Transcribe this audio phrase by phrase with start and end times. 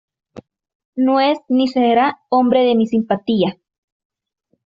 [0.95, 3.59] No es ni será hombre de mi simpatía.